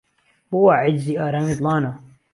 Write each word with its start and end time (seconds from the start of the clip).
بۆ 0.49 0.57
وا 0.63 0.73
عێجزی 0.83 1.19
ئارامی 1.21 1.57
دڵانه 1.59 1.91